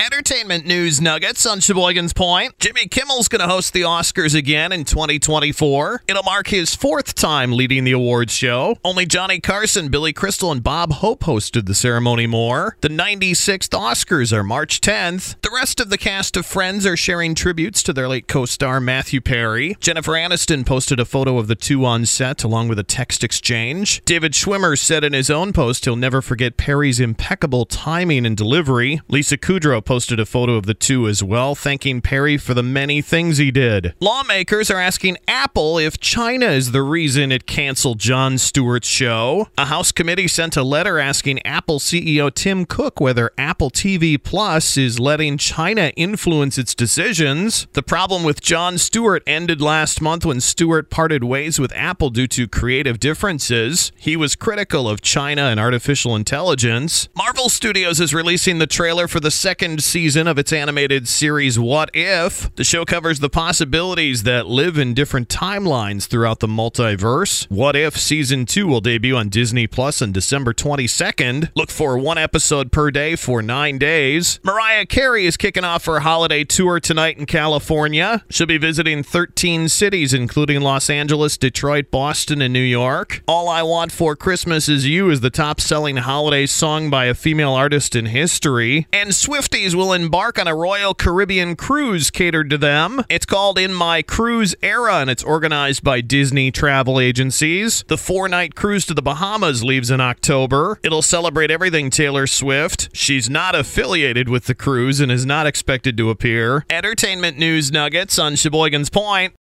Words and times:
Entertainment 0.00 0.66
news 0.66 1.00
nuggets 1.00 1.46
on 1.46 1.60
Sheboygan's 1.60 2.12
Point. 2.12 2.58
Jimmy 2.58 2.88
Kimmel's 2.88 3.28
going 3.28 3.40
to 3.40 3.46
host 3.46 3.72
the 3.72 3.82
Oscars 3.82 4.34
again 4.34 4.72
in 4.72 4.82
2024. 4.82 6.02
It'll 6.08 6.24
mark 6.24 6.48
his 6.48 6.74
fourth 6.74 7.14
time 7.14 7.52
leading 7.52 7.84
the 7.84 7.92
awards 7.92 8.32
show. 8.32 8.76
Only 8.82 9.06
Johnny 9.06 9.38
Carson, 9.38 9.90
Billy 9.90 10.12
Crystal, 10.12 10.50
and 10.50 10.64
Bob 10.64 10.94
Hope 10.94 11.22
hosted 11.22 11.66
the 11.66 11.76
ceremony 11.76 12.26
more. 12.26 12.76
The 12.80 12.88
96th 12.88 13.68
Oscars 13.68 14.32
are 14.32 14.42
March 14.42 14.80
10th. 14.80 15.40
The 15.42 15.52
rest 15.54 15.78
of 15.78 15.90
the 15.90 15.98
cast 15.98 16.36
of 16.36 16.44
Friends 16.44 16.84
are 16.86 16.96
sharing 16.96 17.36
tributes 17.36 17.80
to 17.84 17.92
their 17.92 18.08
late 18.08 18.26
co 18.26 18.46
star 18.46 18.80
Matthew 18.80 19.20
Perry. 19.20 19.76
Jennifer 19.78 20.12
Aniston 20.12 20.66
posted 20.66 20.98
a 20.98 21.04
photo 21.04 21.38
of 21.38 21.46
the 21.46 21.54
two 21.54 21.84
on 21.84 22.04
set 22.04 22.42
along 22.42 22.66
with 22.66 22.80
a 22.80 22.84
text 22.84 23.22
exchange. 23.22 24.02
David 24.04 24.32
Schwimmer 24.32 24.76
said 24.76 25.04
in 25.04 25.12
his 25.12 25.30
own 25.30 25.52
post 25.52 25.84
he'll 25.84 25.94
never 25.94 26.20
forget 26.20 26.56
Perry's 26.56 26.98
impeccable 26.98 27.64
timing 27.64 28.26
and 28.26 28.36
delivery. 28.36 29.00
Lisa 29.06 29.38
Kudrow 29.38 29.83
posted 29.84 30.18
a 30.20 30.26
photo 30.26 30.54
of 30.54 30.66
the 30.66 30.74
two 30.74 31.08
as 31.08 31.22
well, 31.22 31.54
thanking 31.54 32.00
Perry 32.00 32.36
for 32.36 32.54
the 32.54 32.62
many 32.62 33.02
things 33.02 33.38
he 33.38 33.50
did. 33.50 33.94
Lawmakers 34.00 34.70
are 34.70 34.80
asking 34.80 35.18
Apple 35.28 35.78
if 35.78 35.98
China 36.00 36.46
is 36.46 36.72
the 36.72 36.82
reason 36.82 37.30
it 37.30 37.46
canceled 37.46 37.98
Jon 37.98 38.38
Stewart's 38.38 38.88
show. 38.88 39.48
A 39.58 39.66
House 39.66 39.92
committee 39.92 40.28
sent 40.28 40.56
a 40.56 40.62
letter 40.62 40.98
asking 40.98 41.44
Apple 41.46 41.78
CEO 41.78 42.32
Tim 42.32 42.64
Cook 42.64 43.00
whether 43.00 43.30
Apple 43.38 43.70
TV 43.70 44.22
Plus 44.22 44.76
is 44.76 44.98
letting 44.98 45.38
China 45.38 45.92
influence 45.96 46.58
its 46.58 46.74
decisions. 46.74 47.66
The 47.72 47.82
problem 47.82 48.22
with 48.24 48.40
Jon 48.40 48.78
Stewart 48.78 49.22
ended 49.26 49.60
last 49.60 50.00
month 50.00 50.24
when 50.24 50.40
Stewart 50.40 50.90
parted 50.90 51.24
ways 51.24 51.58
with 51.58 51.72
Apple 51.74 52.10
due 52.10 52.26
to 52.28 52.48
creative 52.48 52.98
differences. 53.00 53.92
He 53.96 54.16
was 54.16 54.36
critical 54.36 54.88
of 54.88 55.00
China 55.00 55.42
and 55.42 55.60
artificial 55.60 56.16
intelligence. 56.16 57.08
Marvel 57.14 57.48
Studios 57.48 58.00
is 58.00 58.14
releasing 58.14 58.58
the 58.58 58.66
trailer 58.66 59.08
for 59.08 59.20
the 59.20 59.30
second 59.30 59.73
season 59.82 60.28
of 60.28 60.38
its 60.38 60.52
animated 60.52 61.08
series 61.08 61.58
What 61.58 61.90
If. 61.94 62.54
The 62.54 62.64
show 62.64 62.84
covers 62.84 63.20
the 63.20 63.30
possibilities 63.30 64.22
that 64.24 64.46
live 64.46 64.78
in 64.78 64.94
different 64.94 65.28
timelines 65.28 66.06
throughout 66.06 66.40
the 66.40 66.46
multiverse. 66.46 67.50
What 67.50 67.74
If 67.74 67.96
Season 67.96 68.46
2 68.46 68.66
will 68.66 68.80
debut 68.80 69.16
on 69.16 69.28
Disney 69.28 69.66
Plus 69.66 70.02
on 70.02 70.12
December 70.12 70.52
22nd. 70.52 71.50
Look 71.54 71.70
for 71.70 71.96
one 71.98 72.18
episode 72.18 72.70
per 72.70 72.90
day 72.90 73.16
for 73.16 73.42
nine 73.42 73.78
days. 73.78 74.40
Mariah 74.44 74.86
Carey 74.86 75.26
is 75.26 75.36
kicking 75.36 75.64
off 75.64 75.86
her 75.86 76.00
holiday 76.00 76.44
tour 76.44 76.78
tonight 76.80 77.18
in 77.18 77.26
California. 77.26 78.24
She'll 78.30 78.46
be 78.46 78.58
visiting 78.58 79.02
13 79.02 79.68
cities, 79.68 80.12
including 80.12 80.60
Los 80.60 80.90
Angeles, 80.90 81.36
Detroit, 81.36 81.90
Boston, 81.90 82.42
and 82.42 82.52
New 82.52 82.60
York. 82.60 83.22
All 83.26 83.48
I 83.48 83.62
Want 83.62 83.92
for 83.92 84.14
Christmas 84.14 84.68
Is 84.68 84.86
You 84.86 85.10
is 85.10 85.20
the 85.20 85.30
top 85.30 85.60
selling 85.60 85.96
holiday 85.96 86.46
song 86.46 86.90
by 86.90 87.06
a 87.06 87.14
female 87.14 87.52
artist 87.52 87.96
in 87.96 88.06
history. 88.06 88.86
And 88.92 89.14
Will 89.72 89.92
embark 89.92 90.38
on 90.38 90.48
a 90.48 90.54
Royal 90.54 90.94
Caribbean 90.94 91.54
cruise 91.54 92.10
catered 92.10 92.50
to 92.50 92.58
them. 92.58 93.04
It's 93.08 93.24
called 93.24 93.58
In 93.58 93.72
My 93.72 94.02
Cruise 94.02 94.54
Era, 94.62 94.96
and 94.96 95.08
it's 95.08 95.22
organized 95.22 95.82
by 95.82 96.00
Disney 96.00 96.50
travel 96.50 97.00
agencies. 97.00 97.84
The 97.86 97.96
four 97.96 98.28
night 98.28 98.54
cruise 98.56 98.84
to 98.86 98.94
the 98.94 99.00
Bahamas 99.00 99.62
leaves 99.62 99.90
in 99.90 100.00
October. 100.00 100.80
It'll 100.82 101.00
celebrate 101.00 101.50
everything 101.50 101.88
Taylor 101.88 102.26
Swift. 102.26 102.90
She's 102.92 103.30
not 103.30 103.54
affiliated 103.54 104.28
with 104.28 104.44
the 104.44 104.54
cruise 104.54 105.00
and 105.00 105.10
is 105.10 105.24
not 105.24 105.46
expected 105.46 105.96
to 105.96 106.10
appear. 106.10 106.66
Entertainment 106.68 107.38
news 107.38 107.70
nuggets 107.70 108.18
on 108.18 108.34
Sheboygan's 108.34 108.90
Point. 108.90 109.32